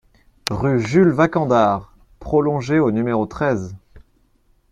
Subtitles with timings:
[0.49, 3.75] Rue Jules Vacandard Prolongée au numéro treize